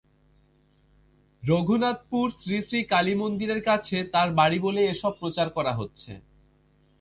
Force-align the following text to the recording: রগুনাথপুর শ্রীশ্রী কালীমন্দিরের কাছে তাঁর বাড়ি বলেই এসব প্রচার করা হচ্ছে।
রগুনাথপুর 1.43 2.27
শ্রীশ্রী 2.39 2.81
কালীমন্দিরের 2.83 3.61
কাছে 3.69 3.97
তাঁর 4.13 4.29
বাড়ি 4.39 4.57
বলেই 4.59 4.89
এসব 4.93 5.13
প্রচার 5.21 5.47
করা 5.49 5.73
হচ্ছে। 5.79 6.11